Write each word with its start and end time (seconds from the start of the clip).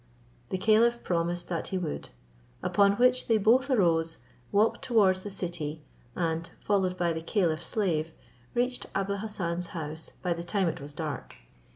The 0.49 0.57
caliph 0.57 1.03
promised 1.03 1.47
that 1.49 1.67
he 1.67 1.77
would; 1.77 2.09
upon 2.63 2.93
which 2.93 3.27
they 3.27 3.37
both 3.37 3.69
arose, 3.69 4.17
walked 4.51 4.81
towards 4.83 5.21
the 5.21 5.29
city, 5.29 5.83
and, 6.15 6.49
followed 6.59 6.97
by 6.97 7.13
the 7.13 7.21
caliph's 7.21 7.67
slave, 7.67 8.11
reached 8.55 8.87
Abou 8.95 9.17
Hassan's 9.17 9.67
house 9.77 10.13
by 10.23 10.33
the 10.33 10.43
time 10.43 10.67
it 10.67 10.81
was 10.81 10.95
dark. 10.95 11.35